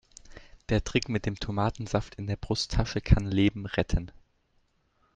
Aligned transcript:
Der 0.69 0.83
Trick 0.83 1.09
mit 1.09 1.27
dem 1.27 1.39
Tomatensaft 1.39 2.15
in 2.15 2.25
der 2.25 2.35
Brusttasche 2.35 3.01
kann 3.01 3.23
Leben 3.23 3.67
retten. 3.67 4.11